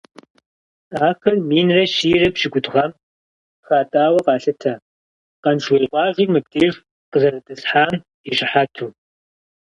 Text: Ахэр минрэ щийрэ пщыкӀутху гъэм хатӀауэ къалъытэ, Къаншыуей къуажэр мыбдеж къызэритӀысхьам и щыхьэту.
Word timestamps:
Ахэр 1.07 1.35
минрэ 1.49 1.83
щийрэ 1.95 2.29
пщыкӀутху 2.33 2.71
гъэм 2.75 2.91
хатӀауэ 3.65 4.19
къалъытэ, 4.25 4.73
Къаншыуей 5.43 5.87
къуажэр 5.91 6.29
мыбдеж 6.33 6.73
къызэритӀысхьам 7.11 7.91
и 8.29 8.31
щыхьэту. 8.37 8.87